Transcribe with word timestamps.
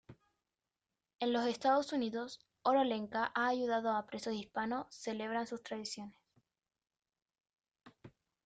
En 1.19 1.31
los 1.31 1.45
Estados 1.45 1.93
Unidos, 1.93 2.39
Oro 2.63 2.83
Lenca 2.83 3.31
ha 3.35 3.49
ayudado 3.49 3.91
a 3.91 4.07
presos 4.07 4.33
hispanos 4.33 4.87
celebran 4.89 5.45
sus 5.45 5.61
tradiciones. 5.61 6.15